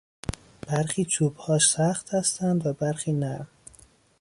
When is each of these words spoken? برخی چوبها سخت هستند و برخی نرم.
برخی 0.67 1.05
چوبها 1.05 1.59
سخت 1.59 2.13
هستند 2.13 2.65
و 2.67 2.73
برخی 2.73 3.13
نرم. 3.13 3.47